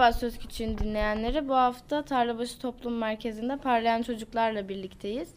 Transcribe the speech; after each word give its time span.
Merhaba 0.00 0.18
Söz 0.18 0.38
Küçüğün 0.38 0.78
dinleyenleri. 0.78 1.48
Bu 1.48 1.54
hafta 1.54 2.02
Tarlabaşı 2.02 2.58
Toplum 2.58 2.98
Merkezi'nde 2.98 3.56
parlayan 3.56 4.02
çocuklarla 4.02 4.68
birlikteyiz. 4.68 5.28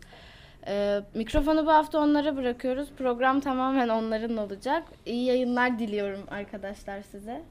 Ee, 0.67 0.99
mikrofonu 1.13 1.65
bu 1.65 1.71
hafta 1.71 1.99
onlara 1.99 2.37
bırakıyoruz. 2.37 2.89
Program 2.97 3.39
tamamen 3.39 3.89
onların 3.89 4.37
olacak. 4.37 4.83
İyi 5.05 5.25
yayınlar 5.25 5.79
diliyorum 5.79 6.23
arkadaşlar 6.31 7.01
size. 7.01 7.41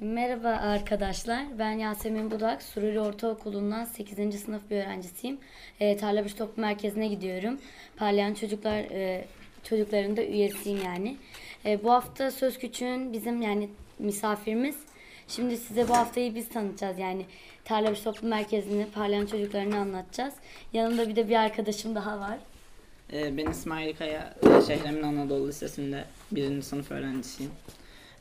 Merhaba 0.00 0.48
arkadaşlar. 0.48 1.58
Ben 1.58 1.70
Yasemin 1.70 2.30
Budak. 2.30 2.62
Sururi 2.62 3.00
Ortaokulu'ndan 3.00 3.84
8. 3.84 4.40
sınıf 4.40 4.70
bir 4.70 4.76
öğrencisiyim. 4.76 5.38
E, 5.80 5.96
Tarlabaşı 5.96 6.36
Toplum 6.36 6.64
Merkezi'ne 6.64 7.08
gidiyorum. 7.08 7.60
Parlayan 7.96 8.34
çocuklar 8.34 8.78
e, 8.78 9.24
çocukların 9.62 10.16
da 10.16 10.24
üyesiyim 10.24 10.84
yani. 10.84 11.16
E, 11.64 11.84
bu 11.84 11.92
hafta 11.92 12.30
Söz 12.30 12.58
Küçüğün 12.58 13.12
bizim 13.12 13.42
yani 13.42 13.68
misafirimiz. 13.98 14.85
Şimdi 15.28 15.56
size 15.56 15.88
bu 15.88 15.96
haftayı 15.96 16.34
biz 16.34 16.48
tanıtacağız 16.48 16.98
yani. 16.98 17.26
Tarlabaşı 17.64 18.04
Toplum 18.04 18.30
Merkezi'ni 18.30 18.86
parlayan 18.94 19.26
çocuklarını 19.26 19.76
anlatacağız. 19.78 20.34
Yanımda 20.72 21.08
bir 21.08 21.16
de 21.16 21.28
bir 21.28 21.34
arkadaşım 21.36 21.94
daha 21.94 22.20
var. 22.20 22.38
Ee, 23.12 23.36
Ben 23.36 23.46
İsmail 23.50 23.96
Kaya, 23.96 24.34
Şehremin 24.66 25.02
Anadolu 25.02 25.48
Lisesi'nde 25.48 26.04
birinci 26.32 26.66
sınıf 26.66 26.90
öğrencisiyim. 26.90 27.52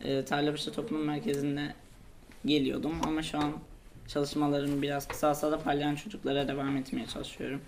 Ee, 0.04 0.26
Tarlabaşı 0.26 0.72
Toplum 0.72 1.04
Merkezi'nde 1.04 1.74
geliyordum 2.46 2.96
ama 3.04 3.24
şu 3.24 3.38
an 3.38 3.52
çalışmalarım 4.08 4.82
biraz 4.82 5.08
kısalsa 5.08 5.52
da 5.52 5.60
parlayan 5.60 5.96
çocuklara 5.96 6.48
devam 6.48 6.78
etmeye 6.78 7.08
çalışıyorum. 7.08 7.62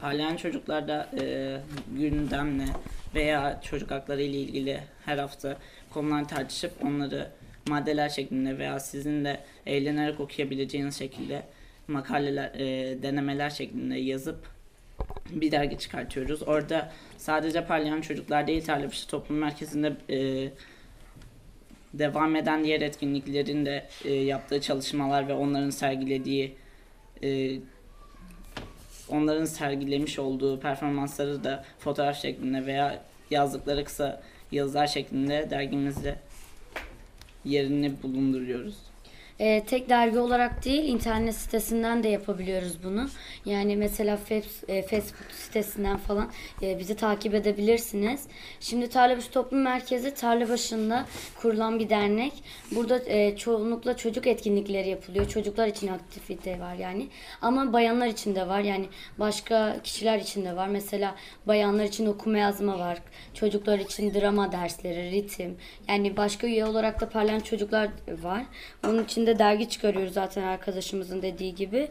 Parlayan 0.00 0.36
çocuklarda 0.36 1.10
e, 1.20 1.56
gündemle 1.98 2.64
veya 3.14 3.60
çocuk 3.62 3.90
hakları 3.90 4.22
ile 4.22 4.36
ilgili 4.36 4.80
her 5.04 5.18
hafta 5.18 5.56
konular 5.90 6.28
tartışıp 6.28 6.72
onları 6.84 7.30
maddeler 7.68 8.08
şeklinde 8.08 8.58
veya 8.58 8.80
sizin 8.80 9.24
de 9.24 9.40
eğlenerek 9.66 10.20
okuyabileceğiniz 10.20 10.98
şekilde 10.98 11.42
makaleler, 11.88 12.50
e, 12.54 13.02
denemeler 13.02 13.50
şeklinde 13.50 13.96
yazıp 13.96 14.46
bir 15.30 15.50
dergi 15.50 15.78
çıkartıyoruz. 15.78 16.42
Orada 16.42 16.92
sadece 17.16 17.64
parlayan 17.64 18.00
çocuklar 18.00 18.46
değil 18.46 18.64
Tarlabaşı 18.64 19.08
Toplum 19.08 19.38
Merkezi'nde 19.38 19.96
e, 20.10 20.50
devam 21.94 22.36
eden 22.36 22.64
diğer 22.64 22.80
etkinliklerin 22.80 23.66
de 23.66 23.88
e, 24.04 24.12
yaptığı 24.12 24.60
çalışmalar 24.60 25.28
ve 25.28 25.34
onların 25.34 25.70
sergilediği 25.70 26.56
e, 27.22 27.58
onların 29.08 29.44
sergilemiş 29.44 30.18
olduğu 30.18 30.60
performansları 30.60 31.44
da 31.44 31.64
fotoğraf 31.78 32.22
şeklinde 32.22 32.66
veya 32.66 33.02
yazdıkları 33.30 33.84
kısa 33.84 34.22
yazılar 34.52 34.86
şeklinde 34.86 35.46
dergimizde 35.50 36.16
yerini 37.48 38.02
bulunduruyoruz. 38.02 38.76
E, 39.40 39.64
tek 39.64 39.88
dergi 39.88 40.18
olarak 40.18 40.64
değil 40.64 40.84
internet 40.84 41.34
sitesinden 41.34 42.02
de 42.02 42.08
yapabiliyoruz 42.08 42.84
bunu. 42.84 43.08
Yani 43.44 43.76
mesela 43.76 44.18
e, 44.68 44.82
Facebook 44.82 45.30
sitesinden 45.32 45.96
falan 45.96 46.30
e, 46.62 46.78
bizi 46.78 46.96
takip 46.96 47.34
edebilirsiniz. 47.34 48.26
Şimdi 48.60 48.88
Tarlabaşı 48.88 49.30
Toplum 49.30 49.62
Merkezi 49.62 50.14
Tarlabaşı'nda 50.14 51.06
kurulan 51.36 51.78
bir 51.78 51.88
dernek. 51.88 52.32
Burada 52.70 53.00
e, 53.06 53.36
çoğunlukla 53.36 53.96
çocuk 53.96 54.26
etkinlikleri 54.26 54.88
yapılıyor. 54.88 55.28
Çocuklar 55.28 55.66
için 55.66 55.88
aktivite 55.88 56.60
var 56.60 56.74
yani. 56.74 57.08
Ama 57.42 57.72
bayanlar 57.72 58.06
için 58.06 58.34
de 58.34 58.48
var. 58.48 58.60
Yani 58.60 58.86
başka 59.18 59.76
kişiler 59.84 60.18
için 60.18 60.44
de 60.44 60.56
var. 60.56 60.68
Mesela 60.68 61.14
bayanlar 61.46 61.84
için 61.84 62.06
okuma 62.06 62.38
yazma 62.38 62.78
var. 62.78 62.98
Çocuklar 63.34 63.78
için 63.78 64.14
drama 64.14 64.52
dersleri, 64.52 65.10
ritim. 65.10 65.56
Yani 65.88 66.16
başka 66.16 66.46
üye 66.46 66.64
olarak 66.64 67.00
da 67.00 67.08
parlayan 67.08 67.40
çocuklar 67.40 67.88
var. 68.22 68.44
Onun 68.86 69.04
için 69.04 69.27
de 69.28 69.38
dergi 69.38 69.68
çıkarıyoruz 69.68 70.12
zaten 70.12 70.42
arkadaşımızın 70.42 71.22
dediği 71.22 71.54
gibi. 71.54 71.88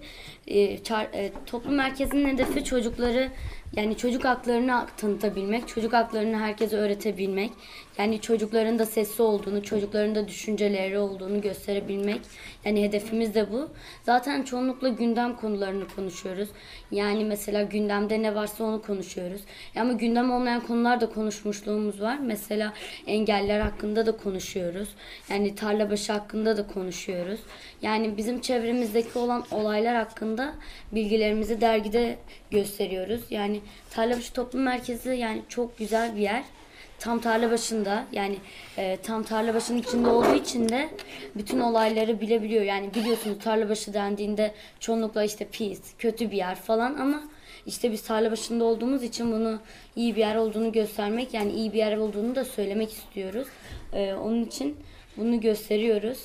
E, 0.48 0.78
çar- 0.78 1.16
e, 1.16 1.32
toplum 1.46 1.76
merkezinin 1.76 2.28
hedefi 2.34 2.64
çocukları 2.64 3.30
yani 3.76 3.98
çocuk 3.98 4.26
haklarını 4.26 4.86
tanıtabilmek, 4.98 5.68
çocuk 5.68 5.94
haklarını 5.94 6.38
herkese 6.38 6.78
öğretebilmek. 6.78 7.52
Yani 7.98 8.22
çocukların 8.22 8.80
da 8.80 8.86
sesi 8.86 9.22
olduğunu, 9.22 9.64
çocukların 9.64 10.16
da 10.16 10.28
düşünceleri 10.28 11.00
olduğunu 11.00 11.42
gösterebilmek. 11.42 12.22
Yani 12.66 12.84
hedefimiz 12.84 13.36
de 13.36 13.52
bu. 13.52 13.70
Zaten 14.04 14.44
çoğunlukla 14.44 14.90
gündem 14.90 15.36
konularını 15.36 15.88
konuşuyoruz. 15.96 16.50
Yani 16.92 17.26
mesela 17.26 17.64
gündemde 17.64 18.22
ne 18.22 18.36
varsa 18.36 18.64
onu 18.64 18.82
konuşuyoruz. 18.82 19.42
Ama 19.76 19.94
gündem 19.94 20.32
olmayan 20.32 20.62
konular 20.62 21.02
da 21.02 21.10
konuşmuşluğumuz 21.10 22.02
var. 22.02 22.18
Mesela 22.22 22.74
engeller 23.08 23.60
hakkında 23.60 24.06
da 24.06 24.18
konuşuyoruz. 24.18 24.90
Yani 25.30 25.56
tarlabaşı 25.56 26.14
hakkında 26.14 26.58
da 26.58 26.68
konuşuyoruz. 26.68 27.40
Yani 27.82 28.18
bizim 28.18 28.42
çevremizdeki 28.42 29.20
olan 29.20 29.44
olaylar 29.52 29.96
hakkında 29.96 30.54
bilgilerimizi 30.92 31.62
dergide 31.62 32.18
gösteriyoruz. 32.52 33.22
Yani 33.30 33.57
Tarlabaşı 33.90 34.34
Toplum 34.34 34.62
Merkezi 34.62 35.10
yani 35.10 35.42
çok 35.50 35.78
güzel 35.78 36.16
bir 36.16 36.22
yer. 36.22 36.44
Tam 37.00 37.20
tarla 37.20 37.52
başında 37.52 38.06
yani 38.12 38.38
e, 38.78 38.98
tam 39.04 39.24
tarla 39.24 39.54
başının 39.54 39.78
içinde 39.78 40.10
olduğu 40.10 40.36
için 40.36 40.70
de 40.70 40.90
bütün 41.36 41.60
olayları 41.60 42.22
bilebiliyor. 42.22 42.64
Yani 42.64 42.94
biliyorsunuz 42.94 43.38
tarla 43.44 43.70
başı 43.70 43.94
dendiğinde 43.94 44.54
çoğunlukla 44.80 45.24
işte 45.24 45.48
pis, 45.52 45.82
kötü 45.98 46.32
bir 46.32 46.38
yer 46.38 46.56
falan 46.56 46.96
ama 46.96 47.24
işte 47.66 47.92
biz 47.92 48.04
tarla 48.04 48.32
başında 48.32 48.64
olduğumuz 48.64 49.04
için 49.04 49.32
bunu 49.32 49.60
iyi 49.96 50.16
bir 50.16 50.20
yer 50.20 50.36
olduğunu 50.36 50.72
göstermek 50.72 51.34
yani 51.34 51.52
iyi 51.52 51.74
bir 51.74 51.78
yer 51.78 51.98
olduğunu 51.98 52.36
da 52.36 52.46
söylemek 52.46 52.92
istiyoruz. 52.92 53.48
E, 53.94 54.14
onun 54.14 54.46
için 54.46 54.78
bunu 55.18 55.42
gösteriyoruz. 55.42 56.20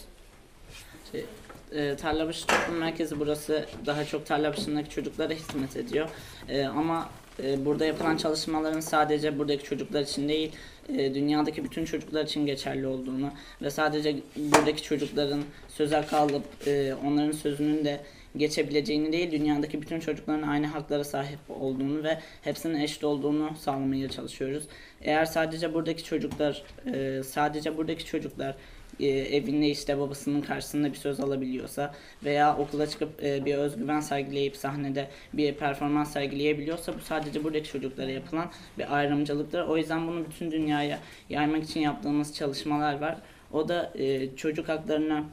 Şey, 1.12 1.24
e, 1.72 1.96
Tarlabaşı 1.96 2.46
Toplum 2.46 2.76
Merkezi 2.76 3.20
burası 3.20 3.66
daha 3.86 4.04
çok 4.04 4.26
Tarlabaşı'ndaki 4.26 4.90
çocuklara 4.90 5.32
hizmet 5.32 5.76
ediyor. 5.76 6.08
E, 6.48 6.64
ama 6.64 7.10
e, 7.42 7.64
burada 7.64 7.84
yapılan 7.86 8.16
çalışmaların 8.16 8.80
sadece 8.80 9.38
buradaki 9.38 9.64
çocuklar 9.64 10.00
için 10.00 10.28
değil, 10.28 10.52
e, 10.88 11.14
dünyadaki 11.14 11.64
bütün 11.64 11.84
çocuklar 11.84 12.24
için 12.24 12.46
geçerli 12.46 12.86
olduğunu 12.86 13.30
ve 13.62 13.70
sadece 13.70 14.16
buradaki 14.36 14.82
çocukların 14.82 15.42
söz 15.68 15.92
hakkı 15.92 16.16
alıp 16.16 16.44
e, 16.66 16.94
onların 17.06 17.32
sözünün 17.32 17.84
de 17.84 18.00
geçebileceğini 18.36 19.12
değil, 19.12 19.30
dünyadaki 19.30 19.82
bütün 19.82 20.00
çocukların 20.00 20.48
aynı 20.48 20.66
haklara 20.66 21.04
sahip 21.04 21.38
olduğunu 21.48 22.04
ve 22.04 22.18
hepsinin 22.42 22.80
eşit 22.80 23.04
olduğunu 23.04 23.50
sağlamaya 23.60 24.08
çalışıyoruz. 24.08 24.64
Eğer 25.00 25.24
sadece 25.24 25.74
buradaki 25.74 26.04
çocuklar, 26.04 26.62
e, 26.94 27.22
sadece 27.22 27.76
buradaki 27.76 28.04
çocuklar 28.04 28.56
e, 29.00 29.06
evinde 29.06 29.68
işte 29.68 29.98
babasının 29.98 30.40
karşısında 30.40 30.92
bir 30.92 30.98
söz 30.98 31.20
alabiliyorsa 31.20 31.94
veya 32.24 32.56
okula 32.56 32.86
çıkıp 32.86 33.24
e, 33.24 33.44
bir 33.44 33.54
özgüven 33.54 34.00
sergileyip 34.00 34.56
sahnede 34.56 35.08
bir 35.32 35.54
performans 35.54 36.12
sergileyebiliyorsa 36.12 36.94
bu 36.94 37.00
sadece 37.00 37.44
buradaki 37.44 37.68
çocuklara 37.68 38.10
yapılan 38.10 38.50
bir 38.78 38.96
ayrımcılıktır. 38.96 39.60
O 39.60 39.76
yüzden 39.76 40.08
bunu 40.08 40.24
bütün 40.24 40.50
dünyaya 40.50 40.98
yaymak 41.30 41.64
için 41.64 41.80
yaptığımız 41.80 42.34
çalışmalar 42.34 43.00
var. 43.00 43.16
O 43.52 43.68
da 43.68 43.92
e, 43.98 44.36
çocuk 44.36 44.68
haklarını 44.68 45.24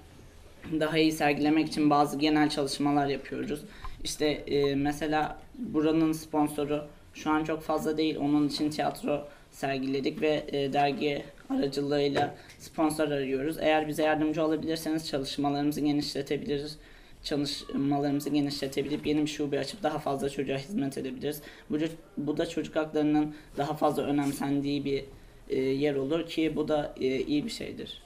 daha 0.80 0.98
iyi 0.98 1.12
sergilemek 1.12 1.68
için 1.68 1.90
bazı 1.90 2.20
genel 2.20 2.50
çalışmalar 2.50 3.08
yapıyoruz. 3.08 3.62
İşte 4.04 4.26
e, 4.26 4.76
mesela 4.76 5.38
buranın 5.56 6.12
sponsoru 6.12 6.88
şu 7.14 7.32
an 7.32 7.44
çok 7.44 7.62
fazla 7.62 7.98
değil. 7.98 8.18
Onun 8.20 8.48
için 8.48 8.70
tiyatro 8.70 9.28
sergiledik 9.52 10.22
ve 10.22 10.44
e, 10.48 10.74
dergi 10.74 11.24
aracılığıyla 11.50 12.36
sponsor 12.60 13.12
arıyoruz. 13.12 13.58
Eğer 13.60 13.88
bize 13.88 14.04
yardımcı 14.04 14.44
olabilirseniz 14.46 15.08
çalışmalarımızı 15.08 15.82
genişletebiliriz. 15.82 16.78
Çalışmalarımızı 17.24 18.30
genişletebilip 18.30 19.08
yeni 19.08 19.22
bir 19.22 19.28
şube 19.28 19.60
açıp 19.60 19.84
daha 19.84 20.00
fazla 20.00 20.30
çocuğa 20.30 20.58
hizmet 20.58 20.98
edebiliriz. 20.98 21.42
Bu, 21.70 21.78
bu 22.18 22.38
da 22.38 22.50
çocuk 22.50 22.76
haklarının 22.76 23.36
daha 23.58 23.74
fazla 23.74 24.04
önemsendiği 24.04 24.86
bir 24.86 25.06
e, 25.50 25.60
yer 25.60 25.96
olur 25.96 26.28
ki 26.28 26.56
bu 26.56 26.68
da 26.68 26.94
e, 26.98 27.20
iyi 27.20 27.46
bir 27.46 27.50
şeydir. 27.50 28.02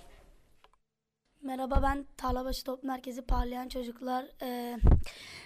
Merhaba 1.41 1.79
ben 1.83 2.05
Tarlabaşı 2.17 2.63
Toplum 2.63 2.87
Merkezi 2.87 3.21
Parlayan 3.21 3.67
Çocuklar 3.67 4.25
e, 4.41 4.79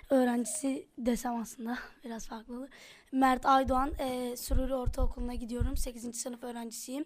öğrencisi 0.09 0.87
desem 0.97 1.35
aslında 1.35 1.77
biraz 2.05 2.27
farklı. 2.27 2.69
Mert 3.11 3.45
Aydoğan 3.45 3.91
e, 3.99 4.37
Sururi 4.37 4.75
Ortaokulu'na 4.75 5.33
gidiyorum. 5.33 5.77
8. 5.77 6.21
sınıf 6.21 6.43
öğrencisiyim. 6.43 7.05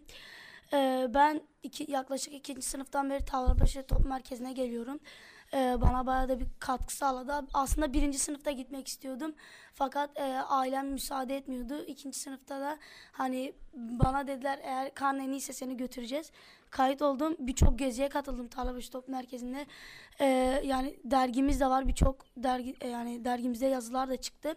E, 0.74 1.08
ben 1.14 1.42
iki, 1.64 1.92
yaklaşık 1.92 2.34
2. 2.34 2.62
sınıftan 2.62 3.10
beri 3.10 3.26
Tarlabaşı 3.26 3.84
Toplum 3.84 4.10
Merkezi'ne 4.10 4.54
geliyorum. 4.54 5.00
e, 5.54 5.82
bana 5.82 6.06
bayağı 6.06 6.30
da 6.30 6.40
bir 6.40 6.48
katkı 6.60 6.94
sağladı. 6.96 7.48
Aslında 7.54 7.94
birinci 7.94 8.20
sınıfta 8.20 8.52
gitmek 8.52 8.88
istiyordum. 8.88 9.34
Fakat 9.74 10.20
e, 10.20 10.24
ailem 10.34 10.88
müsaade 10.88 11.38
etmiyordu. 11.38 11.84
İkinci 11.88 12.20
sınıfta 12.20 12.62
da 12.62 12.78
hani 13.12 13.54
bana 13.74 14.28
dediler 14.28 14.60
eğer 14.64 14.94
karnen 14.94 15.30
iyiyse 15.32 15.54
seni 15.54 15.78
götüreceğiz. 15.78 16.32
Kayıt 16.70 17.02
oldum. 17.02 17.36
Birçok 17.40 17.80
geziye 17.80 18.10
katıldım 18.10 18.48
Tarlabaşı 18.48 18.92
Top 18.92 19.08
Merkezi'nde. 19.08 19.66
E, 20.20 20.26
yani 20.64 21.00
dergimiz 21.04 21.60
de 21.60 21.68
var. 21.70 21.88
Birçok 21.88 22.26
dergi 22.38 22.76
e, 22.82 22.88
yani 22.88 23.26
dergimizde 23.26 23.66
yazılar 23.66 24.10
da 24.10 24.18
çıktı. 24.18 24.56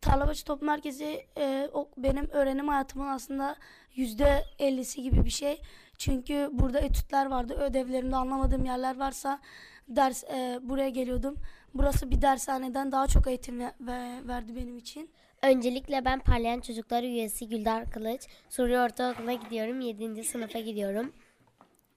Tarlabaşı 0.00 0.44
Top 0.44 0.62
Merkezi 0.62 1.26
e, 1.38 1.70
o, 1.72 1.88
benim 1.96 2.30
öğrenim 2.30 2.68
hayatımın 2.68 3.06
aslında 3.08 3.56
yüzde 3.94 4.44
ellisi 4.58 5.02
gibi 5.02 5.24
bir 5.24 5.30
şey. 5.30 5.60
Çünkü 5.98 6.48
burada 6.52 6.78
etütler 6.80 7.26
vardı. 7.26 7.54
Ödevlerimde 7.54 8.16
anlamadığım 8.16 8.64
yerler 8.64 8.98
varsa 8.98 9.40
ders 9.88 10.24
e, 10.24 10.58
buraya 10.62 10.88
geliyordum. 10.88 11.36
Burası 11.74 12.10
bir 12.10 12.22
dershaneden 12.22 12.92
daha 12.92 13.06
çok 13.06 13.26
eğitim 13.26 13.60
ve, 13.60 13.72
ve- 13.80 14.28
verdi 14.28 14.56
benim 14.56 14.78
için. 14.78 15.10
Öncelikle 15.42 16.04
ben 16.04 16.20
Parlayan 16.20 16.60
Çocuklar 16.60 17.02
üyesi 17.02 17.48
Güldar 17.48 17.90
Kılıç. 17.90 18.22
Suriye 18.48 18.80
Ortaokulu'na 18.80 19.32
gidiyorum. 19.32 19.80
7. 19.80 20.24
sınıfa 20.24 20.58
gidiyorum. 20.58 21.12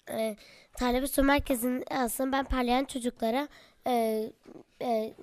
Ee, 0.09 0.36
Talebe 0.77 1.07
Su 1.07 1.24
Merkezi'nin 1.24 1.83
aslında 1.92 2.31
ben 2.31 2.45
parlayan 2.45 2.86
çocuklara 2.86 3.47
e, 3.88 4.24
e, 4.81 5.13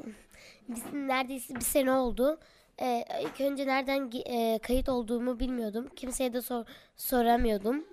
neredeyse 0.92 1.54
bir 1.54 1.60
sene 1.60 1.92
oldu. 1.92 2.40
E, 2.80 3.04
ilk 3.22 3.40
önce 3.40 3.66
nereden 3.66 4.10
e, 4.26 4.58
kayıt 4.58 4.88
olduğumu 4.88 5.40
bilmiyordum. 5.40 5.88
Kimseye 5.96 6.32
de 6.32 6.42
sor, 6.42 6.64
soramıyordum. 6.96 7.84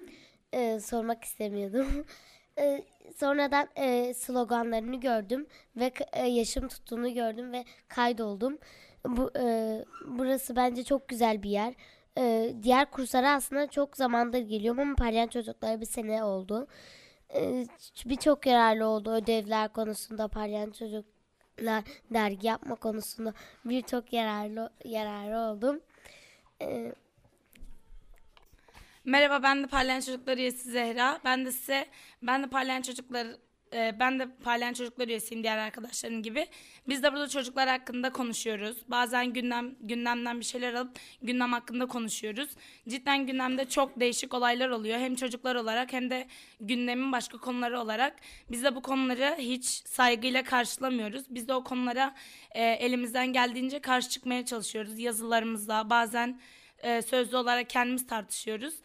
E, 0.54 0.80
sormak 0.80 1.24
istemiyordum. 1.24 2.06
E, 2.60 2.84
sonradan 3.16 3.68
e, 3.76 4.14
sloganlarını 4.14 5.00
gördüm 5.00 5.48
ve 5.76 5.92
e, 6.14 6.28
yaşım 6.28 6.68
tuttuğunu 6.68 7.14
gördüm 7.14 7.52
ve 7.54 7.66
kaydoldum. 7.88 8.58
Bu 9.06 9.32
e, 9.40 9.86
burası 10.08 10.56
bence 10.56 10.84
çok 10.84 11.08
güzel 11.08 11.44
bir 11.44 11.50
yer. 11.50 11.74
E, 12.18 12.54
diğer 12.64 12.92
kurslara 12.92 13.32
aslında 13.36 13.68
çok 13.68 13.98
zamandır 13.98 14.40
geliyorum 14.40 14.80
ama 14.80 14.96
parlayan 14.96 15.28
çocuklara 15.28 15.82
bir 15.82 15.86
sene 15.86 16.24
oldu. 16.24 16.68
E, 17.36 17.66
Birçok 18.06 18.46
yararlı 18.46 18.86
oldu 18.88 19.12
ödevler 19.12 19.74
konusunda 19.74 20.28
parlayan 20.28 20.72
çocuklar 21.62 21.84
dergi 22.14 22.48
yapma 22.48 22.76
konusunda 22.76 23.34
birçok 23.66 24.14
yararlı 24.14 24.70
yararlı 24.86 25.38
oldum. 25.38 25.82
E, 26.62 26.94
Merhaba 29.06 29.44
ben 29.44 29.64
de 29.64 29.68
Parlayan 29.68 30.00
Çocuklar 30.00 30.38
üyesi 30.38 30.72
Zehra. 30.72 31.20
Ben 31.26 31.46
de 31.46 31.52
size 31.52 31.86
ben 32.22 32.44
de 32.44 32.48
Parlayan 32.48 32.82
Çocuklar 32.82 33.28
e, 33.74 34.00
ben 34.00 34.20
de 34.20 34.28
Parlayan 34.44 34.74
Çocuklar 34.74 35.08
üyesiyim 35.08 35.44
diğer 35.44 35.58
arkadaşlarım 35.58 36.24
gibi. 36.24 36.48
Biz 36.88 37.04
de 37.04 37.14
burada 37.14 37.28
çocuklar 37.30 37.70
hakkında 37.70 38.12
konuşuyoruz. 38.12 38.78
Bazen 38.88 39.34
gündem 39.34 39.76
gündemden 39.80 40.40
bir 40.40 40.46
şeyler 40.46 40.74
alıp 40.74 41.00
gündem 41.22 41.52
hakkında 41.52 41.86
konuşuyoruz. 41.86 42.50
Cidden 42.90 43.28
gündemde 43.28 43.70
çok 43.70 44.00
değişik 44.00 44.34
olaylar 44.34 44.70
oluyor. 44.70 45.00
Hem 45.00 45.16
çocuklar 45.16 45.56
olarak 45.56 45.94
hem 45.94 46.10
de 46.10 46.28
gündemin 46.60 47.12
başka 47.12 47.38
konuları 47.38 47.80
olarak. 47.80 48.16
Biz 48.52 48.64
de 48.64 48.76
bu 48.76 48.82
konuları 48.82 49.36
hiç 49.38 49.66
saygıyla 49.66 50.44
karşılamıyoruz. 50.44 51.24
Biz 51.30 51.48
de 51.48 51.54
o 51.54 51.64
konulara 51.64 52.16
e, 52.52 52.64
elimizden 52.64 53.34
geldiğince 53.34 53.80
karşı 53.80 54.10
çıkmaya 54.10 54.46
çalışıyoruz. 54.46 55.00
Yazılarımızla 55.00 55.90
bazen 55.90 56.40
e, 56.78 57.02
sözlü 57.02 57.38
olarak 57.38 57.70
kendimiz 57.70 58.08
tartışıyoruz. 58.08 58.76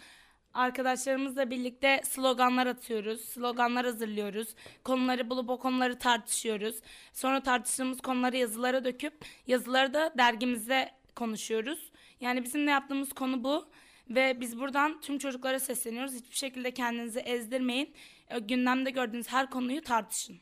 Arkadaşlarımızla 0.55 1.51
birlikte 1.51 2.01
sloganlar 2.05 2.67
atıyoruz, 2.67 3.21
sloganlar 3.21 3.87
hazırlıyoruz. 3.87 4.55
Konuları 4.85 5.31
bulup 5.31 5.51
o 5.51 5.59
konuları 5.59 5.99
tartışıyoruz. 5.99 6.77
Sonra 7.13 7.43
tartıştığımız 7.43 8.01
konuları 8.01 8.37
yazılara 8.37 8.85
döküp 8.85 9.15
yazıları 9.47 9.95
da 9.95 10.13
dergimizde 10.19 10.91
konuşuyoruz. 11.17 11.91
Yani 12.21 12.45
bizim 12.45 12.67
de 12.67 12.71
yaptığımız 12.71 13.13
konu 13.13 13.45
bu. 13.45 13.69
Ve 14.11 14.41
biz 14.41 14.59
buradan 14.61 15.01
tüm 15.01 15.19
çocuklara 15.19 15.61
sesleniyoruz. 15.61 16.15
Hiçbir 16.15 16.37
şekilde 16.37 16.71
kendinizi 16.71 17.21
ezdirmeyin. 17.21 17.95
E, 18.29 18.39
Gündemde 18.39 18.91
gördüğünüz 18.91 19.29
her 19.29 19.51
konuyu 19.51 19.83
tartışın. 19.83 20.37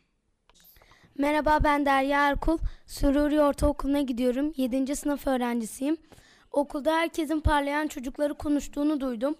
Merhaba 1.18 1.58
ben 1.64 1.86
Derya 1.86 2.28
Erkul. 2.28 2.58
Sururi 2.86 3.40
Ortaokulu'na 3.40 4.00
gidiyorum. 4.00 4.52
7. 4.56 4.96
sınıf 4.96 5.26
öğrencisiyim. 5.26 5.96
Okulda 6.52 6.96
herkesin 6.96 7.40
parlayan 7.40 7.86
çocukları 7.86 8.34
konuştuğunu 8.34 9.00
duydum. 9.00 9.34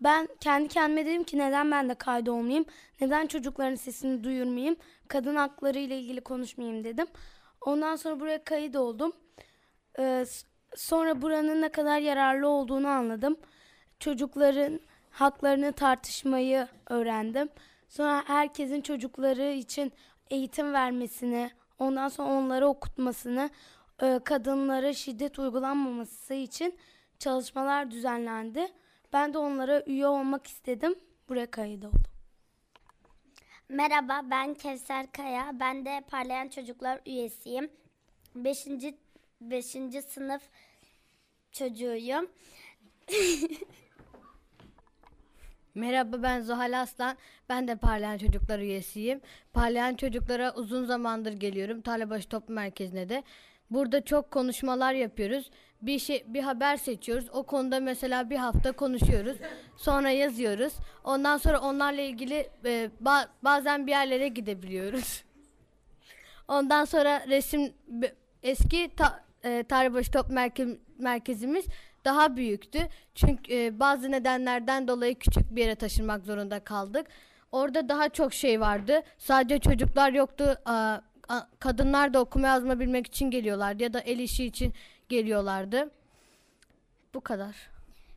Ben 0.00 0.28
kendi 0.40 0.68
kendime 0.68 1.06
dedim 1.06 1.24
ki 1.24 1.38
neden 1.38 1.70
ben 1.70 1.88
de 1.88 1.94
kaydı 1.94 2.32
olmayayım? 2.32 2.64
Neden 3.00 3.26
çocukların 3.26 3.74
sesini 3.74 4.24
duyurmayayım? 4.24 4.76
Kadın 5.08 5.36
hakları 5.36 5.78
ile 5.78 5.98
ilgili 5.98 6.20
konuşmayayım 6.20 6.84
dedim. 6.84 7.06
Ondan 7.60 7.96
sonra 7.96 8.20
buraya 8.20 8.44
kayıt 8.44 8.76
oldum. 8.76 9.12
Ee, 9.98 10.24
sonra 10.76 11.22
buranın 11.22 11.62
ne 11.62 11.68
kadar 11.68 11.98
yararlı 11.98 12.48
olduğunu 12.48 12.88
anladım. 12.88 13.36
Çocukların 14.00 14.80
haklarını 15.10 15.72
tartışmayı 15.72 16.68
öğrendim. 16.90 17.48
Sonra 17.88 18.22
herkesin 18.26 18.80
çocukları 18.80 19.52
için 19.52 19.92
eğitim 20.30 20.72
vermesini, 20.72 21.50
ondan 21.78 22.08
sonra 22.08 22.28
onları 22.28 22.66
okutmasını, 22.68 23.50
e, 24.02 24.20
kadınlara 24.24 24.92
şiddet 24.92 25.38
uygulanmaması 25.38 26.34
için 26.34 26.74
çalışmalar 27.18 27.90
düzenlendi. 27.90 28.68
Ben 29.12 29.34
de 29.34 29.38
onlara 29.38 29.82
üye 29.86 30.06
olmak 30.06 30.46
istedim. 30.46 30.94
Buraya 31.28 31.50
kayıt 31.50 31.84
oldum. 31.84 32.02
Merhaba 33.68 34.20
ben 34.30 34.54
Kevser 34.54 35.12
Kaya. 35.12 35.50
Ben 35.60 35.84
de 35.84 36.04
Parlayan 36.10 36.48
Çocuklar 36.48 37.00
üyesiyim. 37.06 37.70
5. 38.34 38.66
5. 39.40 39.66
sınıf 40.08 40.42
çocuğuyum. 41.52 42.30
Merhaba 45.74 46.22
ben 46.22 46.40
Zuhal 46.40 46.80
Aslan. 46.80 47.16
Ben 47.48 47.68
de 47.68 47.76
Parlayan 47.76 48.18
Çocuklar 48.18 48.58
üyesiyim. 48.58 49.20
Parlayan 49.52 49.94
Çocuklara 49.94 50.54
uzun 50.54 50.84
zamandır 50.84 51.32
geliyorum. 51.32 51.80
Tarlabaşı 51.80 52.28
Top 52.28 52.48
Merkezi'ne 52.48 53.08
de. 53.08 53.22
Burada 53.70 54.04
çok 54.04 54.30
konuşmalar 54.30 54.92
yapıyoruz. 54.92 55.50
Bir 55.82 55.98
şey 55.98 56.24
bir 56.26 56.40
haber 56.42 56.76
seçiyoruz. 56.76 57.26
O 57.32 57.42
konuda 57.42 57.80
mesela 57.80 58.30
bir 58.30 58.36
hafta 58.36 58.72
konuşuyoruz. 58.72 59.36
Sonra 59.76 60.10
yazıyoruz. 60.10 60.72
Ondan 61.04 61.36
sonra 61.36 61.60
onlarla 61.60 62.00
ilgili 62.00 62.50
e, 62.64 62.90
ba- 63.04 63.28
bazen 63.42 63.86
bir 63.86 63.92
yerlere 63.92 64.28
gidebiliyoruz. 64.28 65.24
Ondan 66.48 66.84
sonra 66.84 67.26
resim 67.28 67.72
eski 68.42 68.90
ta, 68.96 69.24
e, 69.44 69.62
Tarlabaşı 69.68 70.10
Top 70.12 70.30
Merke- 70.30 70.78
Merkezimiz 70.98 71.64
daha 72.04 72.36
büyüktü. 72.36 72.78
Çünkü 73.14 73.54
e, 73.54 73.80
bazı 73.80 74.10
nedenlerden 74.10 74.88
dolayı 74.88 75.18
küçük 75.18 75.56
bir 75.56 75.62
yere 75.62 75.74
taşınmak 75.74 76.24
zorunda 76.24 76.60
kaldık. 76.60 77.06
Orada 77.52 77.88
daha 77.88 78.08
çok 78.08 78.34
şey 78.34 78.60
vardı. 78.60 79.02
Sadece 79.18 79.58
çocuklar 79.58 80.12
yoktu. 80.12 80.56
Aa, 80.64 80.96
a- 81.28 81.48
kadınlar 81.58 82.14
da 82.14 82.20
okuma 82.20 82.46
yazma 82.46 82.80
bilmek 82.80 83.06
için 83.06 83.30
geliyorlardı 83.30 83.82
ya 83.82 83.92
da 83.92 84.00
el 84.00 84.18
işi 84.18 84.44
için 84.44 84.72
geliyorlardı. 85.08 85.90
Bu 87.14 87.20
kadar. 87.20 87.56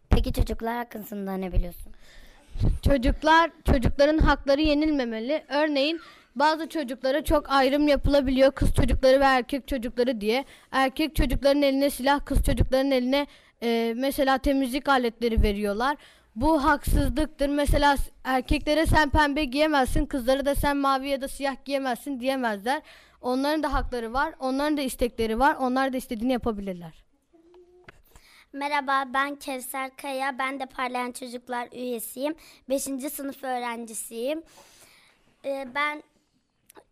Peki 0.09 0.33
çocuklar 0.33 0.77
hakkında 0.77 1.37
ne 1.37 1.51
biliyorsun? 1.53 1.93
Çocuklar 2.85 3.51
çocukların 3.65 4.17
hakları 4.17 4.61
yenilmemeli. 4.61 5.43
Örneğin 5.49 6.01
bazı 6.35 6.69
çocuklara 6.69 7.23
çok 7.23 7.49
ayrım 7.49 7.87
yapılabiliyor. 7.87 8.51
Kız 8.51 8.73
çocukları 8.73 9.19
ve 9.19 9.23
erkek 9.23 9.67
çocukları 9.67 10.21
diye. 10.21 10.45
Erkek 10.71 11.15
çocukların 11.15 11.61
eline 11.61 11.89
silah, 11.89 12.25
kız 12.25 12.43
çocukların 12.43 12.91
eline 12.91 13.27
e, 13.63 13.93
mesela 13.97 14.37
temizlik 14.37 14.89
aletleri 14.89 15.43
veriyorlar. 15.43 15.97
Bu 16.35 16.63
haksızlıktır. 16.63 17.49
Mesela 17.49 17.95
erkeklere 18.23 18.85
sen 18.85 19.09
pembe 19.09 19.43
giyemezsin, 19.43 20.05
kızlara 20.05 20.45
da 20.45 20.55
sen 20.55 20.77
mavi 20.77 21.09
ya 21.09 21.21
da 21.21 21.27
siyah 21.27 21.55
giyemezsin 21.65 22.19
diyemezler. 22.19 22.81
Onların 23.21 23.63
da 23.63 23.73
hakları 23.73 24.13
var, 24.13 24.33
onların 24.39 24.77
da 24.77 24.81
istekleri 24.81 25.39
var. 25.39 25.55
Onlar 25.55 25.93
da 25.93 25.97
istediğini 25.97 26.31
yapabilirler. 26.31 27.03
Merhaba 28.53 29.13
ben 29.13 29.35
Kevser 29.35 29.95
Kaya. 29.95 30.39
Ben 30.39 30.59
de 30.59 30.65
Parlayan 30.65 31.11
Çocuklar 31.11 31.67
üyesiyim. 31.71 32.35
5. 32.69 32.83
sınıf 32.83 33.43
öğrencisiyim. 33.43 34.43
Ee, 35.45 35.67
ben 35.75 36.03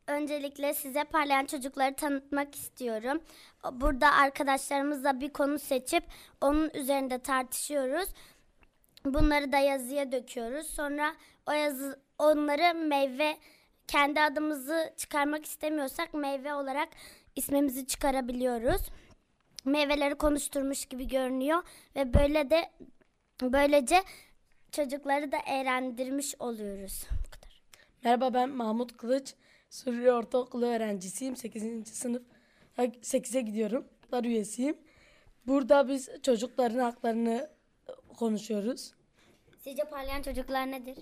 öncelikle 0.07 0.73
size 0.73 1.03
parlayan 1.03 1.45
çocukları 1.45 1.95
tanıtmak 1.95 2.55
istiyorum. 2.55 3.21
Burada 3.71 4.11
arkadaşlarımızla 4.11 5.21
bir 5.21 5.29
konu 5.29 5.59
seçip 5.59 6.03
onun 6.41 6.69
üzerinde 6.69 7.19
tartışıyoruz. 7.19 8.09
Bunları 9.05 9.51
da 9.51 9.57
yazıya 9.57 10.11
döküyoruz. 10.11 10.67
Sonra 10.67 11.13
o 11.47 11.51
yazı 11.51 11.99
onları 12.19 12.75
meyve 12.75 13.37
kendi 13.87 14.21
adımızı 14.21 14.93
çıkarmak 14.97 15.45
istemiyorsak 15.45 16.13
meyve 16.13 16.53
olarak 16.53 16.89
ismimizi 17.35 17.87
çıkarabiliyoruz. 17.87 18.81
Meyveleri 19.65 20.15
konuşturmuş 20.15 20.85
gibi 20.85 21.07
görünüyor 21.07 21.63
ve 21.95 22.13
böyle 22.13 22.49
de 22.49 22.71
böylece 23.41 24.03
çocukları 24.71 25.31
da 25.31 25.37
eğlendirmiş 25.37 26.35
oluyoruz. 26.39 27.05
Bu 27.11 27.31
kadar. 27.31 27.61
Merhaba 28.03 28.33
ben 28.33 28.49
Mahmut 28.49 28.97
Kılıç. 28.97 29.33
Suriye 29.69 30.13
Ortaokulu 30.13 30.65
öğrencisiyim. 30.65 31.35
8. 31.35 31.87
sınıf 31.87 32.23
8'e 32.77 33.41
gidiyorum. 33.41 33.87
Çocuklar 34.07 34.23
üyesiyim. 34.23 34.77
Burada 35.47 35.87
biz 35.87 36.09
çocukların 36.23 36.79
haklarını 36.79 37.49
konuşuyoruz. 38.17 38.93
Sizce 39.63 39.83
parlayan 39.83 40.21
çocuklar 40.21 40.71
nedir? 40.71 40.97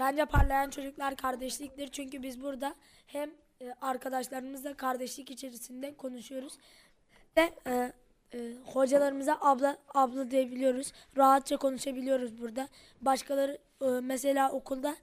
Bence 0.00 0.24
parlayan 0.24 0.70
çocuklar 0.70 1.16
kardeşliktir. 1.16 1.88
Çünkü 1.88 2.22
biz 2.22 2.42
burada 2.42 2.74
hem 3.06 3.30
e, 3.60 3.74
arkadaşlarımızla 3.80 4.74
kardeşlik 4.74 5.30
içerisinde 5.30 5.96
konuşuyoruz. 5.96 6.58
Ve 7.36 7.50
e, 7.66 7.92
e, 8.34 8.54
hocalarımıza 8.64 9.38
abla 9.40 9.78
abla 9.94 10.30
diyebiliyoruz. 10.30 10.92
Rahatça 11.16 11.56
konuşabiliyoruz 11.56 12.40
burada. 12.40 12.68
Başkaları 13.00 13.58
e, 13.82 13.86
mesela 13.86 14.52
okulda 14.52 14.96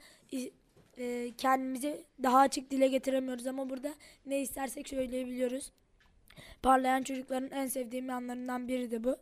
e, 0.97 1.31
kendimizi 1.37 2.05
daha 2.23 2.39
açık 2.39 2.71
dile 2.71 2.87
getiremiyoruz 2.87 3.47
ama 3.47 3.69
burada 3.69 3.93
ne 4.25 4.41
istersek 4.41 4.89
söyleyebiliyoruz. 4.89 5.71
Parlayan 6.63 7.03
çocukların 7.03 7.51
en 7.51 7.67
sevdiğim 7.67 8.09
yanlarından 8.09 8.67
biri 8.67 8.91
de 8.91 9.03
bu. 9.03 9.17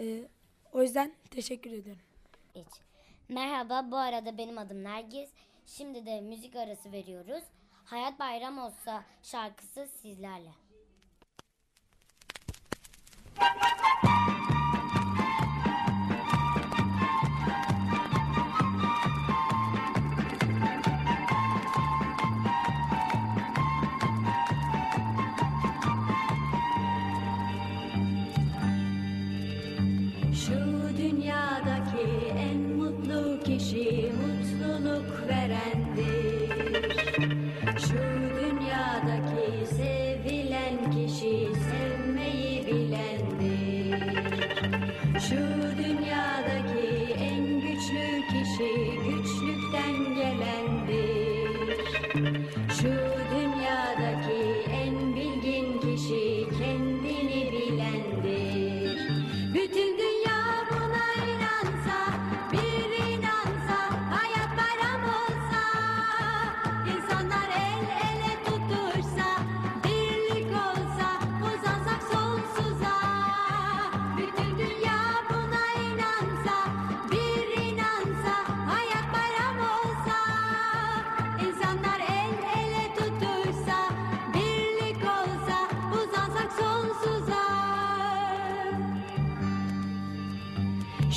E, 0.00 0.28
o 0.72 0.82
yüzden 0.82 1.12
teşekkür 1.30 1.70
ederim. 1.70 1.98
Hiç. 2.54 2.93
Merhaba, 3.28 3.90
bu 3.90 3.96
arada 3.96 4.38
benim 4.38 4.58
adım 4.58 4.84
Nergis. 4.84 5.30
Şimdi 5.66 6.06
de 6.06 6.20
müzik 6.20 6.56
arası 6.56 6.92
veriyoruz. 6.92 7.44
Hayat 7.84 8.18
Bayram 8.18 8.58
olsa 8.58 9.04
şarkısı 9.22 9.86
sizlerle. 10.02 10.50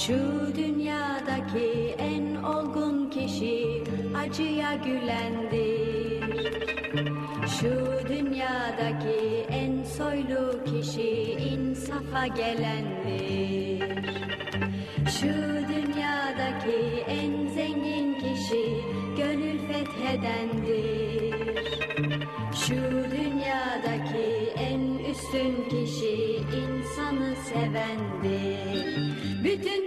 Şu 0.08 0.56
dünyadaki 0.56 1.96
en 1.98 2.36
olgun 2.36 3.10
kişi 3.10 3.84
acıya 4.18 4.74
gülendir. 4.74 6.24
Şu 7.60 7.70
dünyadaki 8.10 9.46
en 9.50 9.84
soylu 9.84 10.64
kişi 10.66 11.12
insafa 11.32 12.28
gelendir. 12.28 13.84
Şu 15.20 15.34
dünyadaki 15.74 17.04
en 17.08 17.48
zengin 17.48 18.14
kişi 18.14 18.82
gönül 19.18 19.60
fethedendir. 19.60 21.34
Şu 22.54 22.76
dünyadaki 23.12 24.52
en 24.58 24.82
üstün 25.12 25.70
kişi 25.70 26.38
insanı 26.38 27.36
sevendir. 27.36 28.98
Bütün 29.44 29.87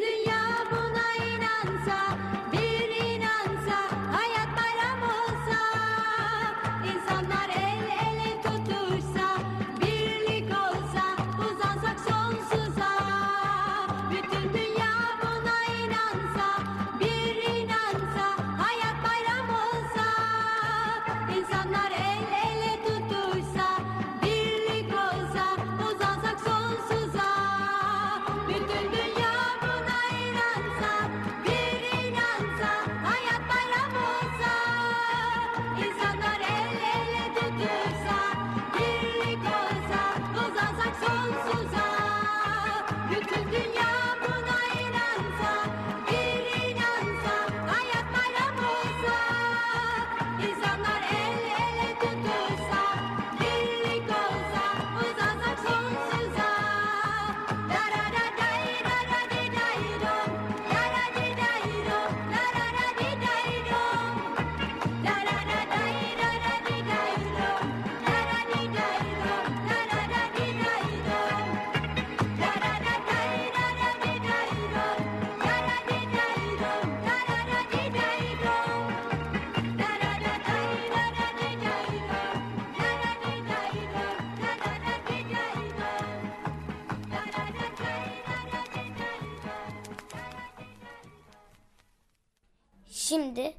Şimdi 93.11 93.52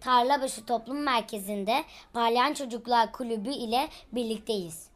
Tarlabaşı 0.00 0.66
Toplum 0.66 1.02
Merkezi'nde 1.02 1.84
Parlayan 2.12 2.54
Çocuklar 2.54 3.12
Kulübü 3.12 3.50
ile 3.50 3.88
birlikteyiz. 4.12 4.88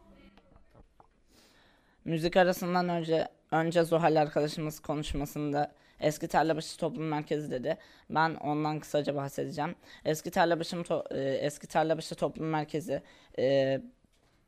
Müzik 2.05 2.37
arasından 2.37 2.89
önce 2.89 3.29
önce 3.51 3.85
Zuhal 3.85 4.17
arkadaşımız 4.17 4.81
konuşmasında 4.81 5.73
Eski 6.01 6.29
Tarlabaşı 6.29 6.77
Toplum 6.77 7.09
Merkezi 7.09 7.51
dedi. 7.51 7.79
Ben 8.11 8.35
ondan 8.35 8.81
kısaca 8.81 9.15
bahsedeceğim. 9.15 9.75
Eski 10.05 10.31
Tarlabaşı 10.31 10.77
e, 11.11 11.21
Eski 11.21 11.67
Tarlabaşı 11.67 12.15
Toplum 12.15 12.47
Merkezi 12.47 13.03
e, 13.39 13.81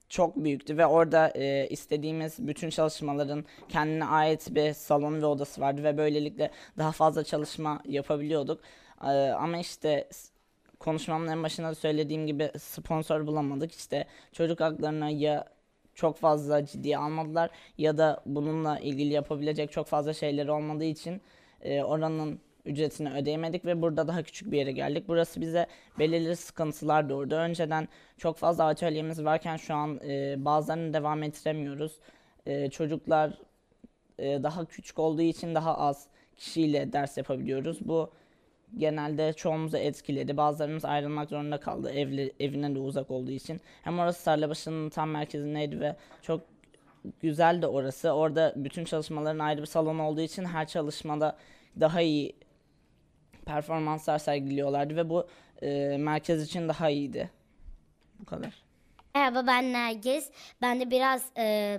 çok 0.09 0.37
büyüktü 0.37 0.79
ve 0.79 0.87
orada 0.87 1.29
e, 1.29 1.69
istediğimiz 1.69 2.37
bütün 2.39 2.71
çalışmaların 2.71 3.45
kendine 3.69 4.05
ait 4.05 4.55
bir 4.55 4.73
salon 4.73 5.23
ve 5.23 5.27
odası 5.27 5.61
vardı 5.61 5.85
ve 5.85 5.99
böylelikle 5.99 6.51
daha 6.79 6.93
fazla 6.93 7.25
çalışma 7.25 7.83
yapabiliyorduk. 7.85 8.61
E, 9.03 9.31
ama 9.31 9.59
işte 9.59 10.09
konuşmamın 10.79 11.29
en 11.29 11.43
başında 11.43 11.69
da 11.69 11.75
söylediğim 11.75 12.27
gibi 12.27 12.51
sponsor 12.59 13.27
bulamadık. 13.27 13.73
İşte 13.73 14.07
çocuk 14.33 14.61
haklarına 14.61 15.11
ya 15.11 15.45
çok 15.95 16.17
fazla 16.17 16.67
ciddiye 16.67 16.99
almadılar 16.99 17.51
ya 17.79 17.99
da 17.99 18.23
bununla 18.27 18.79
ilgili 18.79 19.13
yapabilecek 19.13 19.73
çok 19.73 19.87
fazla 19.87 20.13
şeyleri 20.13 20.51
olmadığı 20.51 20.85
için 20.85 21.21
e, 21.61 21.83
oranın 21.83 22.41
ücretini 22.65 23.13
ödeyemedik 23.13 23.65
ve 23.65 23.83
burada 23.83 24.09
daha 24.09 24.23
küçük 24.23 24.53
bir 24.53 24.59
yere 24.59 24.73
geldik. 24.73 25.05
Burası 25.09 25.41
bize 25.41 25.67
belirli 25.99 26.37
sıkıntılar 26.37 27.09
doğurdu. 27.09 27.35
Önceden 27.35 27.89
çok 28.19 28.37
fazla 28.37 28.67
atölyemiz 28.67 29.25
varken 29.25 29.57
şu 29.57 29.75
an 29.75 30.01
e, 30.05 30.35
bazılarını 30.45 30.93
devam 30.95 31.23
ettiremiyoruz. 31.23 31.99
E, 32.47 32.71
çocuklar 32.71 33.39
e, 34.19 34.43
daha 34.43 34.65
küçük 34.65 34.99
olduğu 34.99 35.23
için 35.23 35.55
daha 35.55 35.79
az 35.79 36.07
kişiyle 36.37 36.93
ders 36.93 37.17
yapabiliyoruz. 37.17 37.79
Bu 37.81 38.11
genelde 38.79 39.33
çoğumuzu 39.33 39.77
etkiledi. 39.77 40.37
Bazılarımız 40.37 40.85
ayrılmak 40.85 41.29
zorunda 41.29 41.61
kaldı 41.61 41.91
evli, 41.91 42.33
evine 42.41 42.75
de 42.75 42.79
uzak 42.79 43.11
olduğu 43.11 43.31
için. 43.31 43.61
Hem 43.83 43.99
orası 43.99 44.23
Sarıbaşı'nın 44.23 44.91
tam 44.91 45.11
merkezindeydi 45.11 45.81
ve 45.81 45.97
çok 46.23 46.41
güzel 47.21 47.63
de 47.63 47.67
orası. 47.67 48.11
Orada 48.11 48.53
bütün 48.57 48.85
çalışmaların 48.85 49.39
ayrı 49.39 49.61
bir 49.61 49.67
salon 49.67 49.99
olduğu 49.99 50.21
için 50.21 50.45
her 50.45 50.67
çalışmada 50.69 51.37
daha 51.81 52.01
iyi 52.01 52.37
performanslar 53.47 54.19
sergiliyorlardı 54.19 54.97
ve 54.97 55.11
bu 55.11 55.27
e, 55.63 55.97
merkez 55.99 56.43
için 56.43 56.69
daha 56.69 56.91
iyiydi. 56.91 57.31
Bu 58.21 58.25
kadar. 58.25 58.63
Merhaba 59.15 59.47
ben 59.47 59.73
Nergis. 59.73 60.31
Ben 60.63 60.81
de 60.81 60.91
biraz 60.91 61.25
e, 61.39 61.79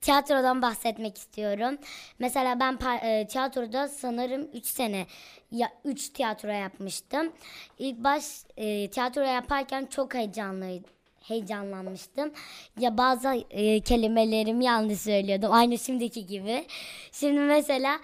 tiyatrodan 0.00 0.62
bahsetmek 0.62 1.18
istiyorum. 1.18 1.78
Mesela 2.18 2.60
ben 2.60 2.78
e, 3.02 3.26
tiyatroda 3.26 3.88
sanırım 3.88 4.48
3 4.54 4.66
sene 4.66 5.06
ya 5.52 5.72
3 5.84 6.08
tiyatro 6.08 6.48
yapmıştım. 6.48 7.32
İlk 7.78 8.04
baş 8.04 8.24
e, 8.56 8.90
tiyatro 8.90 9.22
yaparken 9.22 9.86
çok 9.86 10.14
heyecanlıydım 10.14 10.90
heyecanlanmıştım. 11.28 12.32
Ya 12.80 12.98
bazı 12.98 13.28
e, 13.50 13.80
kelimelerimi 13.80 14.64
yanlış 14.64 15.00
söylüyordum. 15.00 15.52
Aynı 15.52 15.78
şimdiki 15.78 16.26
gibi. 16.26 16.66
Şimdi 17.12 17.40
mesela 17.40 17.98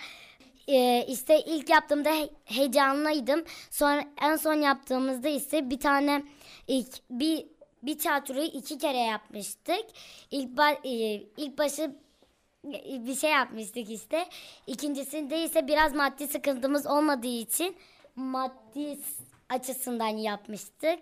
e, 0.68 1.04
işte 1.08 1.40
ilk 1.40 1.70
yaptığımda 1.70 2.10
he- 2.10 2.30
heyecanlıydım. 2.44 3.44
Sonra 3.70 4.04
en 4.22 4.36
son 4.36 4.54
yaptığımızda 4.54 5.28
ise 5.28 5.70
bir 5.70 5.80
tane 5.80 6.22
ilk 6.68 6.88
bir 7.10 7.46
bir 7.82 7.98
tiyatroyu 7.98 8.44
iki 8.44 8.78
kere 8.78 8.98
yapmıştık. 8.98 9.84
İlk 10.30 10.58
ba- 10.58 10.86
e, 10.88 11.22
ilk 11.36 11.58
başı 11.58 11.96
e, 12.64 13.06
bir 13.06 13.14
şey 13.14 13.30
yapmıştık 13.30 13.90
işte. 13.90 14.28
İkincisinde 14.66 15.44
ise 15.44 15.66
biraz 15.66 15.94
maddi 15.94 16.26
sıkıntımız 16.28 16.86
olmadığı 16.86 17.26
için 17.26 17.76
maddi 18.16 18.98
açısından 19.48 20.08
yapmıştık. 20.08 20.98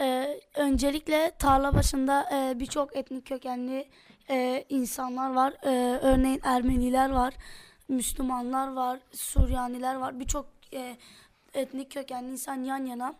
Ee, 0.00 0.40
öncelikle 0.54 1.32
tarla 1.38 1.74
başında 1.74 2.28
e, 2.32 2.60
birçok 2.60 2.96
etnik 2.96 3.26
kökenli 3.26 3.88
e, 4.30 4.64
insanlar 4.68 5.32
var. 5.34 5.54
Ee, 5.62 5.98
örneğin 6.02 6.40
Ermeniler 6.44 7.10
var, 7.10 7.34
Müslümanlar 7.88 8.72
var, 8.72 9.00
Suryaniler 9.12 9.94
var. 9.94 10.20
Birçok 10.20 10.46
e, 10.72 10.96
etnik 11.54 11.92
kökenli 11.92 12.32
insan 12.32 12.64
yan 12.64 12.86
yana. 12.86 13.14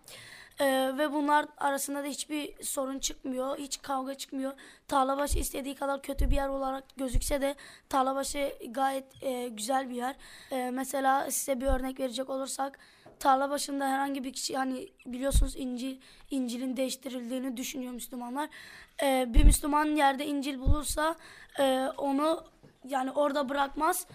Ee, 0.60 0.92
ve 0.98 1.12
bunlar 1.12 1.46
arasında 1.58 2.04
da 2.04 2.06
hiçbir 2.06 2.64
sorun 2.64 2.98
çıkmıyor, 2.98 3.58
hiç 3.58 3.82
kavga 3.82 4.14
çıkmıyor. 4.14 4.52
Tarlabaşı 4.88 5.38
istediği 5.38 5.74
kadar 5.74 6.02
kötü 6.02 6.30
bir 6.30 6.36
yer 6.36 6.48
olarak 6.48 6.84
gözükse 6.96 7.40
de 7.40 7.54
Tarlabaşı 7.88 8.52
gayet 8.68 9.22
e, 9.22 9.48
güzel 9.48 9.90
bir 9.90 9.94
yer. 9.94 10.16
Ee, 10.52 10.70
mesela 10.70 11.30
size 11.30 11.60
bir 11.60 11.66
örnek 11.66 12.00
verecek 12.00 12.30
olursak 12.30 12.78
tarla 13.20 13.58
herhangi 13.68 14.24
bir 14.24 14.32
kişi 14.32 14.56
hani 14.56 14.88
biliyorsunuz 15.06 15.54
İncil 15.56 15.96
İncil'in 16.30 16.76
değiştirildiğini 16.76 17.56
düşünüyor 17.56 17.92
Müslümanlar. 17.92 18.48
Ee, 19.02 19.26
bir 19.28 19.44
Müslüman 19.44 19.84
yerde 19.84 20.26
İncil 20.26 20.60
bulursa 20.60 21.16
e, 21.58 21.88
onu 21.96 22.44
yani 22.84 23.10
orada 23.10 23.48
bırakmaz 23.48 24.06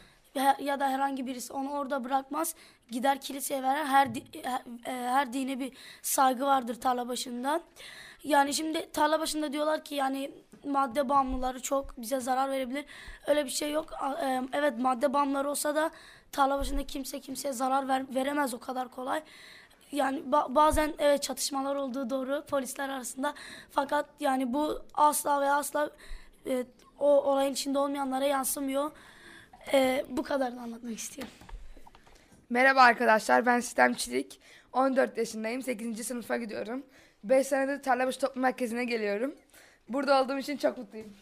ya 0.59 0.79
da 0.79 0.89
herhangi 0.89 1.27
birisi 1.27 1.53
onu 1.53 1.71
orada 1.71 2.03
bırakmaz. 2.03 2.55
Gider 2.91 3.21
kiliseye 3.21 3.63
verer. 3.63 3.85
Her 3.85 4.15
di- 4.15 4.43
her, 4.43 4.61
e, 4.85 4.91
her 5.09 5.33
dine 5.33 5.59
bir 5.59 5.73
saygı 6.01 6.45
vardır 6.45 6.75
tarla 6.81 7.07
başında. 7.07 7.61
Yani 8.23 8.53
şimdi 8.53 8.91
tarla 8.91 9.19
başında 9.19 9.53
diyorlar 9.53 9.83
ki 9.83 9.95
yani 9.95 10.31
madde 10.65 11.09
bağımlıları 11.09 11.61
çok 11.61 11.97
bize 12.01 12.19
zarar 12.19 12.51
verebilir. 12.51 12.85
Öyle 13.27 13.45
bir 13.45 13.49
şey 13.49 13.71
yok. 13.71 13.93
E, 14.23 14.41
Evet 14.53 14.73
madde 14.79 15.13
bağımlıları 15.13 15.49
olsa 15.49 15.75
da 15.75 15.91
tarla 16.31 16.59
başında 16.59 16.83
kimse 16.85 17.19
kimseye 17.19 17.53
zarar 17.53 17.87
ver- 17.87 18.15
veremez 18.15 18.53
o 18.53 18.59
kadar 18.59 18.87
kolay. 18.91 19.23
Yani 19.91 20.19
ba- 20.19 20.55
bazen 20.55 20.93
evet 20.99 21.23
çatışmalar 21.23 21.75
olduğu 21.75 22.09
doğru 22.09 22.43
polisler 22.49 22.89
arasında. 22.89 23.33
Fakat 23.71 24.05
yani 24.19 24.53
bu 24.53 24.81
asla 24.93 25.41
ve 25.41 25.51
asla 25.51 25.89
e, 26.47 26.65
o 26.99 27.07
olayın 27.23 27.53
içinde 27.53 27.79
olmayanlara 27.79 28.25
yansımıyor. 28.25 28.91
E, 29.73 30.05
bu 30.09 30.23
kadar 30.23 30.55
da 30.55 30.61
anlatmak 30.61 30.93
istiyorum. 30.99 31.33
Merhaba 32.49 32.81
arkadaşlar 32.81 33.45
ben 33.45 33.59
Sistem 33.59 33.93
Çilik. 33.93 34.39
14 34.73 35.17
yaşındayım. 35.17 35.61
8. 35.61 36.07
sınıfa 36.07 36.37
gidiyorum. 36.37 36.83
5 37.23 37.47
senedir 37.47 37.83
Tarlabaşı 37.83 38.19
Toplum 38.19 38.41
Merkezi'ne 38.41 38.85
geliyorum. 38.85 39.35
Burada 39.89 40.23
olduğum 40.23 40.37
için 40.37 40.57
çok 40.57 40.77
mutluyum. 40.77 41.13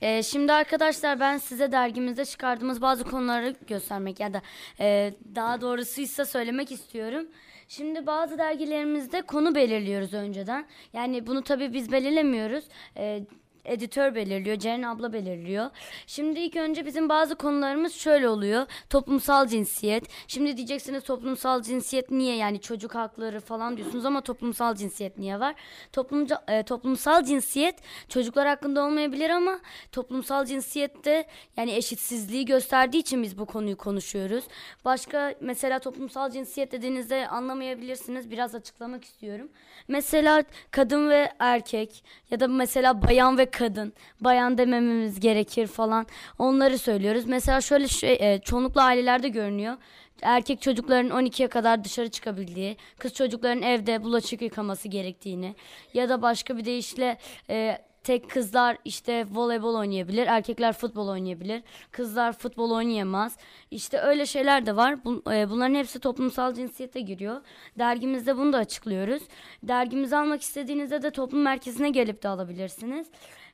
Ee, 0.00 0.22
şimdi 0.22 0.52
arkadaşlar 0.52 1.20
ben 1.20 1.38
size 1.38 1.72
dergimizde 1.72 2.24
çıkardığımız 2.24 2.82
bazı 2.82 3.04
konuları 3.04 3.54
göstermek 3.66 4.20
ya 4.20 4.34
da 4.34 4.42
e, 4.80 5.14
daha 5.34 5.60
doğrusuysa 5.60 6.24
söylemek 6.24 6.72
istiyorum. 6.72 7.26
Şimdi 7.68 8.06
bazı 8.06 8.38
dergilerimizde 8.38 9.22
konu 9.22 9.54
belirliyoruz 9.54 10.14
önceden. 10.14 10.66
Yani 10.92 11.26
bunu 11.26 11.42
tabii 11.42 11.72
biz 11.72 11.92
belirlemiyoruz. 11.92 12.64
Ee, 12.96 13.20
editör 13.64 14.14
belirliyor, 14.14 14.56
Ceren 14.56 14.82
abla 14.82 15.12
belirliyor. 15.12 15.70
Şimdi 16.06 16.40
ilk 16.40 16.56
önce 16.56 16.86
bizim 16.86 17.08
bazı 17.08 17.34
konularımız 17.34 17.94
şöyle 17.94 18.28
oluyor. 18.28 18.66
Toplumsal 18.90 19.46
cinsiyet. 19.46 20.04
Şimdi 20.28 20.56
diyeceksiniz 20.56 21.04
toplumsal 21.04 21.62
cinsiyet 21.62 22.10
niye 22.10 22.36
yani 22.36 22.60
çocuk 22.60 22.94
hakları 22.94 23.40
falan 23.40 23.76
diyorsunuz 23.76 24.04
ama 24.04 24.20
toplumsal 24.20 24.74
cinsiyet 24.74 25.18
niye 25.18 25.40
var? 25.40 25.54
Toplumca, 25.92 26.42
e, 26.48 26.62
toplumsal 26.62 27.24
cinsiyet 27.24 27.74
çocuklar 28.08 28.48
hakkında 28.48 28.84
olmayabilir 28.84 29.30
ama 29.30 29.60
toplumsal 29.92 30.44
cinsiyette 30.44 31.26
yani 31.56 31.72
eşitsizliği 31.72 32.44
gösterdiği 32.44 32.98
için 32.98 33.22
biz 33.22 33.38
bu 33.38 33.46
konuyu 33.46 33.76
konuşuyoruz. 33.76 34.44
Başka 34.84 35.34
mesela 35.40 35.78
toplumsal 35.78 36.30
cinsiyet 36.30 36.72
dediğinizde 36.72 37.28
anlamayabilirsiniz. 37.28 38.30
Biraz 38.30 38.54
açıklamak 38.54 39.04
istiyorum. 39.04 39.48
Mesela 39.88 40.44
kadın 40.70 41.10
ve 41.10 41.32
erkek 41.38 42.04
ya 42.30 42.40
da 42.40 42.48
mesela 42.48 43.02
bayan 43.02 43.38
ve 43.38 43.46
kadın. 43.58 43.92
Bayan 44.20 44.58
demememiz 44.58 45.20
gerekir 45.20 45.66
falan. 45.66 46.06
Onları 46.38 46.78
söylüyoruz. 46.78 47.24
Mesela 47.26 47.60
şöyle 47.60 47.88
şey, 47.88 48.12
e, 48.20 48.40
çoğunlukla 48.44 48.82
ailelerde 48.82 49.28
görünüyor. 49.28 49.76
Erkek 50.22 50.62
çocukların 50.62 51.10
12'ye 51.10 51.48
kadar 51.48 51.84
dışarı 51.84 52.08
çıkabildiği, 52.08 52.76
kız 52.98 53.14
çocukların 53.14 53.62
evde 53.62 54.04
bulaşık 54.04 54.42
yıkaması 54.42 54.88
gerektiğini 54.88 55.54
ya 55.94 56.08
da 56.08 56.22
başka 56.22 56.56
bir 56.56 56.64
deyişle 56.64 57.18
e, 57.50 57.78
tek 58.04 58.30
kızlar 58.30 58.76
işte 58.84 59.26
voleybol 59.30 59.74
oynayabilir, 59.74 60.26
erkekler 60.26 60.72
futbol 60.72 61.08
oynayabilir, 61.08 61.62
kızlar 61.90 62.32
futbol 62.32 62.70
oynayamaz. 62.70 63.36
İşte 63.70 63.98
öyle 63.98 64.26
şeyler 64.26 64.66
de 64.66 64.76
var. 64.76 65.04
Bu- 65.04 65.22
e, 65.32 65.50
bunların 65.50 65.74
hepsi 65.74 65.98
toplumsal 66.00 66.54
cinsiyete 66.54 67.00
giriyor. 67.00 67.40
Dergimizde 67.78 68.36
bunu 68.36 68.52
da 68.52 68.58
açıklıyoruz. 68.58 69.22
Dergimizi 69.62 70.16
almak 70.16 70.42
istediğinizde 70.42 71.02
de 71.02 71.10
toplum 71.10 71.42
merkezine 71.42 71.90
gelip 71.90 72.22
de 72.22 72.28
alabilirsiniz. 72.28 73.06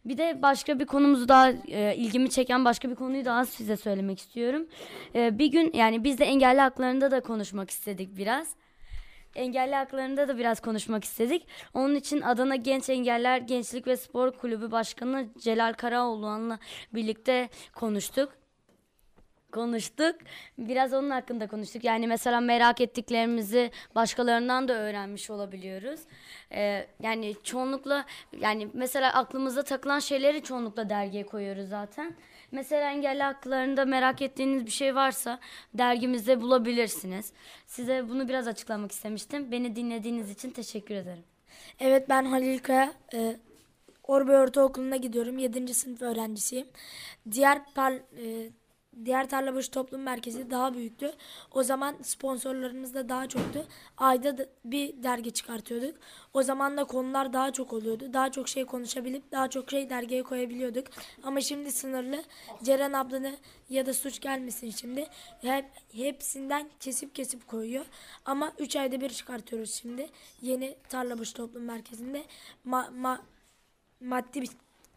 Bir 0.05 0.19
de 0.19 0.43
başka 0.43 0.79
bir 0.79 0.87
konumuzu 0.87 1.29
daha 1.29 1.51
e, 1.69 1.97
ilgimi 1.97 2.31
çeken 2.31 2.65
başka 2.65 2.91
bir 2.91 2.95
konuyu 2.95 3.25
daha 3.25 3.45
size 3.47 3.77
söylemek 3.77 4.19
istiyorum. 4.19 4.67
E, 5.15 5.39
bir 5.39 5.47
gün 5.47 5.71
yani 5.75 6.05
biz 6.05 6.19
de 6.19 6.25
engelli 6.25 6.61
haklarında 6.61 7.11
da 7.11 7.21
konuşmak 7.21 7.71
istedik 7.71 8.17
biraz 8.17 8.55
engelli 9.35 9.75
haklarında 9.75 10.29
da 10.29 10.38
biraz 10.38 10.61
konuşmak 10.61 11.05
istedik. 11.05 11.47
Onun 11.75 11.95
için 11.95 12.21
Adana 12.21 12.57
Genç 12.57 12.90
Engeller 12.90 13.38
Gençlik 13.38 13.87
ve 13.87 13.97
Spor 13.97 14.33
Kulübü 14.33 14.71
Başkanı 14.71 15.27
Celal 15.38 15.73
Karaoğlu'nla 15.73 16.59
birlikte 16.95 17.49
konuştuk. 17.75 18.40
Konuştuk. 19.53 20.16
Biraz 20.59 20.93
onun 20.93 21.11
hakkında 21.11 21.47
konuştuk. 21.47 21.85
Yani 21.85 22.07
mesela 22.07 22.40
merak 22.40 22.81
ettiklerimizi 22.81 23.71
başkalarından 23.95 24.69
da 24.69 24.73
öğrenmiş 24.73 25.31
olabiliyoruz. 25.31 26.01
Ee, 26.53 26.87
yani 27.03 27.35
çoğunlukla 27.43 28.05
yani 28.40 28.69
mesela 28.73 29.12
aklımıza 29.14 29.62
takılan 29.62 29.99
şeyleri 29.99 30.43
çoğunlukla 30.43 30.90
dergiye 30.90 31.27
koyuyoruz 31.27 31.69
zaten. 31.69 32.16
Mesela 32.53 32.91
engelli 32.91 33.23
haklarında 33.23 33.85
merak 33.85 34.23
ettiğiniz 34.23 34.67
bir 34.67 34.71
şey 34.71 34.95
varsa 34.95 35.39
dergimizde 35.75 36.41
bulabilirsiniz. 36.41 37.33
Size 37.67 38.09
bunu 38.09 38.29
biraz 38.29 38.49
açıklamak 38.49 38.93
istemiştim. 38.93 39.53
Beni 39.53 39.77
dinlediğiniz 39.77 40.31
için 40.31 40.51
teşekkür 40.51 40.95
ederim. 40.95 41.25
Evet 41.81 42.09
ben 42.09 42.25
Halil 42.25 42.59
Kaya. 42.59 42.93
E, 43.15 43.37
Orbe 44.03 44.39
Ortaokulu'na 44.39 44.97
gidiyorum. 44.97 45.39
7. 45.39 45.75
sınıf 45.75 46.03
öğrencisiyim. 46.03 46.67
Diğer 47.31 47.65
par, 47.75 47.93
e, 47.93 48.51
diğer 49.05 49.29
Tarlabaşı 49.29 49.70
Toplum 49.70 50.03
Merkezi 50.03 50.50
daha 50.50 50.74
büyüktü. 50.74 51.12
O 51.50 51.62
zaman 51.62 51.96
sponsorlarımız 52.03 52.94
da 52.94 53.09
daha 53.09 53.29
çoktu. 53.29 53.66
Ayda 53.96 54.38
da 54.38 54.46
bir 54.64 55.03
dergi 55.03 55.33
çıkartıyorduk. 55.33 55.96
O 56.35 56.42
zaman 56.42 56.76
da 56.76 56.85
konular 56.85 57.33
daha 57.33 57.53
çok 57.53 57.72
oluyordu. 57.72 58.12
Daha 58.12 58.31
çok 58.31 58.48
şey 58.48 58.64
konuşabilip 58.64 59.33
daha 59.33 59.50
çok 59.50 59.70
şey 59.70 59.90
dergiye 59.90 60.22
koyabiliyorduk. 60.22 60.87
Ama 61.22 61.40
şimdi 61.40 61.72
sınırlı. 61.72 62.22
Ceren 62.62 62.92
ablanı 62.92 63.37
ya 63.68 63.87
da 63.87 63.94
suç 63.94 64.20
gelmesin 64.20 64.70
şimdi. 64.70 65.07
Hep, 65.40 65.64
hepsinden 65.92 66.70
kesip 66.81 67.14
kesip 67.14 67.48
koyuyor. 67.48 67.85
Ama 68.24 68.53
3 68.59 68.76
ayda 68.76 69.00
bir 69.00 69.11
çıkartıyoruz 69.11 69.72
şimdi. 69.72 70.09
Yeni 70.42 70.76
Tarlabaşı 70.88 71.35
Toplum 71.35 71.64
Merkezi'nde. 71.64 72.24
Ma, 72.64 72.90
ma, 72.96 73.22
maddi 74.00 74.42
bir 74.42 74.50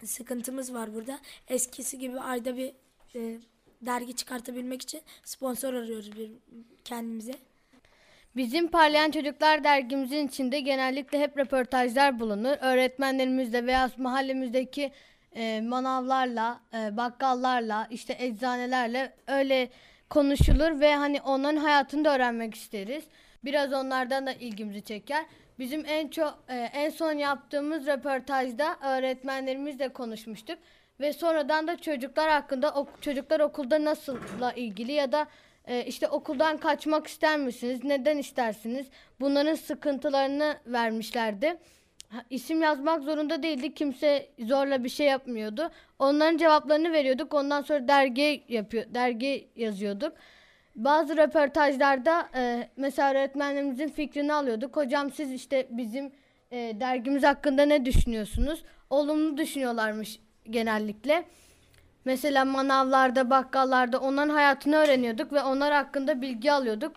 sıkıntımız 0.06 0.74
var 0.74 0.94
burada. 0.94 1.18
Eskisi 1.48 1.98
gibi 1.98 2.20
ayda 2.20 2.56
bir 2.56 2.72
e, 3.14 3.40
dergi 3.86 4.16
çıkartabilmek 4.16 4.82
için 4.82 5.00
sponsor 5.24 5.74
arıyoruz 5.74 6.16
bir 6.16 6.30
kendimize. 6.84 7.32
Bizim 8.36 8.68
Parlayan 8.68 9.10
Çocuklar 9.10 9.64
dergimizin 9.64 10.28
içinde 10.28 10.60
genellikle 10.60 11.20
hep 11.20 11.38
röportajlar 11.38 12.20
bulunur. 12.20 12.56
Öğretmenlerimizle 12.60 13.66
veya 13.66 13.90
mahallemizdeki 13.96 14.92
e, 15.36 15.60
manavlarla, 15.60 16.60
e, 16.74 16.96
bakkallarla, 16.96 17.86
işte 17.90 18.16
eczanelerle 18.18 19.12
öyle 19.26 19.70
konuşulur 20.10 20.80
ve 20.80 20.94
hani 20.94 21.20
onların 21.20 21.56
hayatını 21.56 22.04
da 22.04 22.14
öğrenmek 22.14 22.54
isteriz. 22.54 23.04
Biraz 23.44 23.72
onlardan 23.72 24.26
da 24.26 24.32
ilgimizi 24.32 24.82
çeker. 24.82 25.24
Bizim 25.58 25.84
en 25.86 26.08
çok 26.08 26.44
e, 26.48 26.54
en 26.54 26.90
son 26.90 27.12
yaptığımız 27.12 27.86
röportajda 27.86 28.76
öğretmenlerimizle 28.82 29.88
konuşmuştuk 29.88 30.58
ve 31.00 31.12
sonradan 31.12 31.68
da 31.68 31.76
çocuklar 31.76 32.30
hakkında 32.30 32.70
ok- 32.70 33.02
çocuklar 33.02 33.40
okulda 33.40 33.84
nasılla 33.84 34.52
ilgili 34.52 34.92
ya 34.92 35.12
da 35.12 35.26
e, 35.66 35.84
işte 35.84 36.08
okuldan 36.08 36.56
kaçmak 36.56 37.06
ister 37.06 37.38
misiniz? 37.38 37.84
Neden 37.84 38.18
istersiniz? 38.18 38.86
Bunların 39.20 39.54
sıkıntılarını 39.54 40.56
vermişlerdi. 40.66 41.56
Ha, 42.08 42.24
İsim 42.30 42.62
yazmak 42.62 43.02
zorunda 43.02 43.42
değildi. 43.42 43.74
Kimse 43.74 44.28
zorla 44.38 44.84
bir 44.84 44.88
şey 44.88 45.06
yapmıyordu. 45.06 45.70
Onların 45.98 46.36
cevaplarını 46.36 46.92
veriyorduk. 46.92 47.34
Ondan 47.34 47.62
sonra 47.62 47.88
dergi 47.88 48.44
yapıyor, 48.48 48.84
dergi 48.94 49.48
yazıyorduk. 49.56 50.12
Bazı 50.76 51.16
röportajlarda 51.16 52.28
e, 52.34 52.68
mesela 52.76 53.10
öğretmenlerimizin 53.10 53.88
fikrini 53.88 54.32
alıyorduk. 54.32 54.76
Hocam 54.76 55.12
siz 55.12 55.32
işte 55.32 55.66
bizim 55.70 56.12
e, 56.50 56.56
dergimiz 56.80 57.22
hakkında 57.22 57.64
ne 57.64 57.84
düşünüyorsunuz? 57.84 58.64
Olumlu 58.90 59.36
düşünüyorlarmış 59.36 60.20
genellikle. 60.50 61.24
Mesela 62.04 62.44
manavlarda, 62.44 63.30
bakkallarda 63.30 64.00
onların 64.00 64.28
hayatını 64.28 64.76
öğreniyorduk 64.76 65.32
ve 65.32 65.42
onlar 65.42 65.72
hakkında 65.72 66.22
bilgi 66.22 66.52
alıyorduk. 66.52 66.96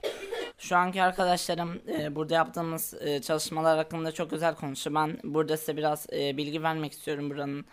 Şu 0.58 0.78
anki 0.78 1.02
arkadaşlarım 1.02 1.82
e, 1.88 2.16
burada 2.16 2.34
yaptığımız 2.34 2.94
e, 3.00 3.22
çalışmalar 3.22 3.78
hakkında 3.78 4.12
çok 4.12 4.34
özel 4.34 4.56
konuşuyor. 4.56 4.96
Ben 4.96 5.18
burada 5.24 5.58
size 5.58 5.78
biraz 5.78 6.08
e, 6.14 6.38
bilgi 6.38 6.64
vermek 6.64 6.92
istiyorum 6.92 7.30
buranın 7.30 7.66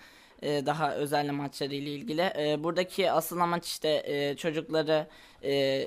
e, 0.43 0.67
daha 0.67 0.95
özel 0.95 1.31
maçları 1.31 1.75
ile 1.75 1.91
ilgili. 1.91 2.33
E, 2.39 2.65
buradaki 2.65 3.11
asıl 3.13 3.41
amaç 3.41 3.67
işte 3.67 4.03
e, 4.05 4.37
çocukları 4.37 5.07
e, 5.45 5.87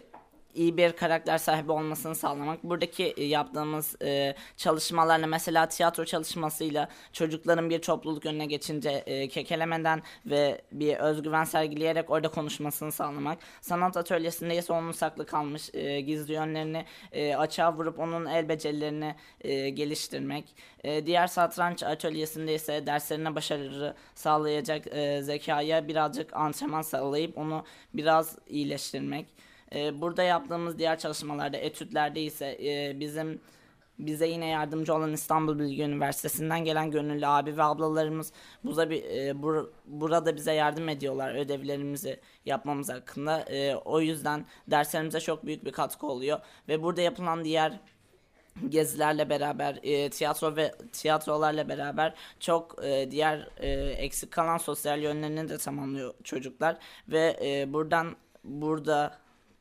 iyi 0.56 0.78
bir 0.78 0.92
karakter 0.92 1.38
sahibi 1.38 1.72
olmasını 1.72 2.16
sağlamak. 2.16 2.64
Buradaki 2.64 3.04
e, 3.04 3.24
yaptığımız 3.24 3.96
e, 4.02 4.36
çalışmalarla 4.58 5.28
mesela 5.28 5.68
tiyatro 5.68 6.06
çalışmasıyla 6.06 6.90
çocukların 7.14 7.70
bir 7.70 7.82
topluluk 7.82 8.26
önüne 8.26 8.46
geçince 8.46 8.90
e, 8.90 9.28
kekelemeden 9.28 10.02
ve 10.26 10.62
bir 10.72 10.98
özgüven 10.98 11.44
sergileyerek 11.44 12.10
orada 12.10 12.28
konuşmasını 12.28 12.92
sağlamak. 12.92 13.38
Sanat 13.62 13.98
atölyesinde 13.98 14.58
ise 14.58 14.74
onun 14.74 14.92
saklı 14.92 15.26
kalmış 15.26 15.70
e, 15.74 16.02
gizli 16.02 16.34
yönlerini 16.34 16.86
e, 17.12 17.36
açığa 17.36 17.74
vurup 17.74 18.00
onun 18.00 18.26
el 18.26 18.50
becerilerini 18.50 19.16
e, 19.42 19.70
geliştirmek. 19.70 20.56
E, 20.84 21.06
diğer 21.06 21.28
satranç 21.28 21.84
atölyesinde 21.84 22.56
ise 22.56 22.86
derslerine 22.88 23.36
başarı 23.36 23.96
sağlayacak 24.16 24.88
e, 24.88 25.22
zekaya 25.22 25.88
birazcık 25.88 26.34
antrenman 26.34 26.82
sağlayıp 26.82 27.38
onu 27.38 27.66
biraz 27.94 28.38
iyileştirmek. 28.48 29.28
E, 29.76 30.02
burada 30.02 30.24
yaptığımız 30.24 30.80
diğer 30.80 31.00
çalışmalarda, 31.00 31.58
etütlerde 31.58 32.22
ise 32.22 32.58
e, 32.64 33.00
bizim 33.00 33.42
bize 34.00 34.28
yine 34.28 34.48
yardımcı 34.48 34.94
olan 34.94 35.14
İstanbul 35.14 35.60
Bilgi 35.60 35.84
Üniversitesi'nden 35.84 36.64
gelen 36.66 36.92
gönüllü 36.92 37.28
abi 37.28 37.58
ve 37.58 37.64
ablalarımız 37.64 38.34
buza 38.64 38.90
bir, 38.90 39.04
e, 39.04 39.32
bur- 39.32 39.70
burada 39.86 40.36
bize 40.36 40.54
yardım 40.54 40.90
ediyorlar 40.90 41.36
ödevlerimizi 41.36 42.20
yapmamız 42.46 42.90
hakkında. 42.90 43.40
E, 43.40 43.76
o 43.76 44.02
yüzden 44.02 44.46
derslerimize 44.68 45.20
çok 45.20 45.46
büyük 45.46 45.66
bir 45.66 45.72
katkı 45.72 46.08
oluyor 46.08 46.40
ve 46.68 46.84
burada 46.84 47.02
yapılan 47.02 47.44
diğer 47.46 47.80
gezilerle 48.70 49.30
beraber 49.30 49.80
e, 49.84 50.10
tiyatro 50.10 50.56
ve 50.56 50.76
tiyatrolarla 50.92 51.70
beraber 51.70 52.14
çok 52.40 52.86
e, 52.86 53.12
diğer 53.12 53.50
e, 53.58 53.70
eksik 53.90 54.32
kalan 54.32 54.58
sosyal 54.58 55.02
yönlerini 55.02 55.50
de 55.50 55.58
tamamlıyor 55.58 56.14
çocuklar 56.24 56.78
ve 57.08 57.40
e, 57.46 57.74
buradan 57.74 58.16
burada 58.44 59.18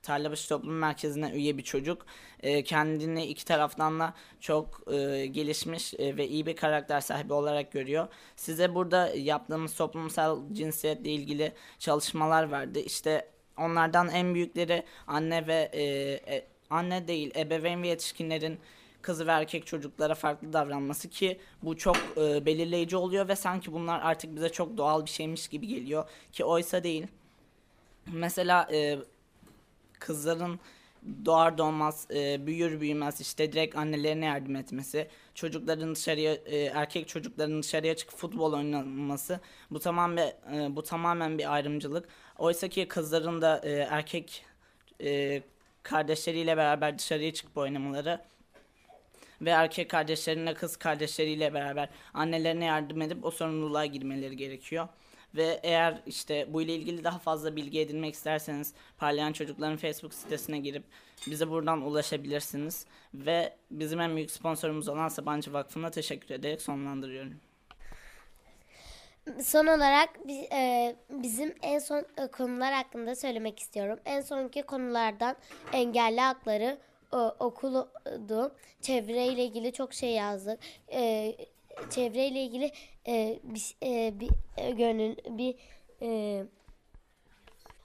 Tarlabaşı 0.06 0.48
Toplum 0.48 0.78
Merkezi'ne 0.78 1.30
üye 1.30 1.58
bir 1.58 1.62
çocuk 1.62 2.06
e, 2.42 2.62
kendini 2.64 3.26
iki 3.26 3.44
taraftan 3.44 4.00
da 4.00 4.14
çok 4.40 4.92
e, 4.92 5.26
gelişmiş 5.26 5.94
e, 5.94 6.16
ve 6.16 6.28
iyi 6.28 6.46
bir 6.46 6.56
karakter 6.56 7.00
sahibi 7.00 7.32
olarak 7.32 7.72
görüyor. 7.72 8.08
Size 8.36 8.74
burada 8.74 9.08
yaptığımız 9.14 9.74
toplumsal 9.74 10.40
cinsiyetle 10.52 11.10
ilgili 11.10 11.52
çalışmalar 11.78 12.50
verdi. 12.50 12.78
İşte 12.78 13.28
onlardan 13.58 14.08
en 14.08 14.34
büyükleri 14.34 14.84
anne 15.06 15.46
ve 15.46 15.70
e, 15.72 15.82
e, 16.34 16.46
anne 16.70 17.08
değil 17.08 17.32
ebeveyn 17.36 17.82
ve 17.82 17.88
yetişkinlerin 17.88 18.58
kız 19.02 19.26
ve 19.26 19.30
erkek 19.30 19.66
çocuklara 19.66 20.14
farklı 20.14 20.52
davranması 20.52 21.10
ki 21.10 21.40
bu 21.62 21.76
çok 21.76 21.96
e, 22.16 22.46
belirleyici 22.46 22.96
oluyor 22.96 23.28
ve 23.28 23.36
sanki 23.36 23.72
bunlar 23.72 24.00
artık 24.00 24.36
bize 24.36 24.48
çok 24.48 24.76
doğal 24.76 25.04
bir 25.04 25.10
şeymiş 25.10 25.48
gibi 25.48 25.66
geliyor 25.66 26.04
ki 26.32 26.44
oysa 26.44 26.84
değil. 26.84 27.06
Mesela 28.12 28.68
e, 28.72 28.98
kızların 29.98 30.60
doğar 31.24 31.58
doğmaz 31.58 32.06
e, 32.14 32.46
büyür 32.46 32.80
büyümez 32.80 33.20
işte 33.20 33.52
direkt 33.52 33.76
annelerine 33.76 34.24
yardım 34.24 34.56
etmesi, 34.56 35.08
çocukların 35.34 35.94
dışarıya 35.94 36.34
e, 36.34 36.58
erkek 36.58 37.08
çocukların 37.08 37.62
dışarıya 37.62 37.96
çıkıp 37.96 38.18
futbol 38.18 38.52
oynaması 38.52 39.40
bu 39.70 39.80
tamamen 39.80 40.32
e, 40.54 40.76
bu 40.76 40.82
tamamen 40.82 41.38
bir 41.38 41.54
ayrımcılık. 41.54 42.08
Oysa 42.38 42.68
ki 42.68 42.88
kızların 42.88 43.42
da 43.42 43.60
e, 43.64 43.70
erkek 43.70 44.44
e, 45.02 45.42
kardeşleriyle 45.82 46.56
beraber 46.56 46.98
dışarıya 46.98 47.34
çıkıp 47.34 47.56
oynamaları 47.56 48.20
ve 49.42 49.50
erkek 49.50 49.90
kardeşlerine 49.90 50.54
kız 50.54 50.76
kardeşleriyle 50.76 51.54
beraber 51.54 51.88
annelerine 52.14 52.64
yardım 52.64 53.02
edip 53.02 53.24
o 53.24 53.30
sorumluluğa 53.30 53.86
girmeleri 53.86 54.36
gerekiyor. 54.36 54.88
Ve 55.34 55.60
eğer 55.62 56.02
işte 56.06 56.46
bu 56.52 56.62
ile 56.62 56.74
ilgili 56.74 57.04
daha 57.04 57.18
fazla 57.18 57.56
bilgi 57.56 57.80
edinmek 57.80 58.14
isterseniz 58.14 58.74
Parlayan 58.98 59.32
Çocukların 59.32 59.76
Facebook 59.76 60.14
sitesine 60.14 60.58
girip 60.58 60.84
bize 61.26 61.50
buradan 61.50 61.82
ulaşabilirsiniz. 61.82 62.86
Ve 63.14 63.56
bizim 63.70 64.00
en 64.00 64.16
büyük 64.16 64.30
sponsorumuz 64.30 64.88
olan 64.88 65.08
Sabancı 65.08 65.52
Vakfı'na 65.52 65.90
teşekkür 65.90 66.34
ederek 66.34 66.62
sonlandırıyorum. 66.62 67.40
Son 69.42 69.66
olarak 69.66 70.08
e, 70.52 70.96
bizim 71.10 71.54
en 71.62 71.78
son 71.78 72.04
e, 72.16 72.26
konular 72.26 72.72
hakkında 72.72 73.14
söylemek 73.14 73.58
istiyorum. 73.58 73.98
En 74.04 74.20
sonki 74.20 74.62
konulardan 74.62 75.36
engelli 75.72 76.20
hakları, 76.20 76.78
okuludu, 77.38 78.54
çevreyle 78.80 79.44
ilgili 79.44 79.72
çok 79.72 79.94
şey 79.94 80.10
yazdık. 80.10 80.58
E, 80.92 81.34
çevreyle 81.90 82.42
ilgili 82.42 82.72
e, 83.08 83.38
bir, 83.42 83.76
e, 83.82 84.20
bir 84.20 84.30
e, 84.56 84.70
gönül 84.70 85.16
bir 85.38 85.54
e, 86.02 86.42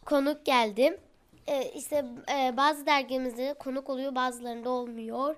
konuk 0.05 0.45
geldi. 0.45 0.99
E, 1.47 1.71
işte 1.71 2.05
e, 2.33 2.57
bazı 2.57 2.85
dergimizde 2.85 3.53
konuk 3.53 3.89
oluyor, 3.89 4.15
bazılarında 4.15 4.69
olmuyor. 4.69 5.35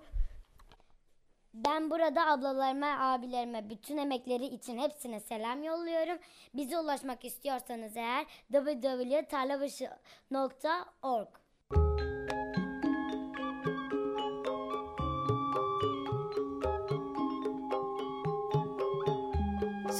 Ben 1.53 1.91
burada 1.91 2.27
ablalarıma, 2.27 2.99
abilerime 2.99 3.69
bütün 3.69 3.97
emekleri 3.97 4.45
için 4.45 4.77
hepsine 4.77 5.19
selam 5.19 5.63
yolluyorum. 5.63 6.17
Bize 6.53 6.79
ulaşmak 6.79 7.25
istiyorsanız 7.25 7.97
eğer 7.97 8.25
www.tarlabaşı.org 8.51 11.27